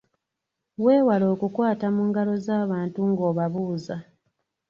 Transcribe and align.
Weewale 0.83 1.25
okukwata 1.33 1.87
mu 1.95 2.01
ngalo 2.09 2.33
z'abantu 2.45 2.99
ng'obabuuza. 3.09 3.97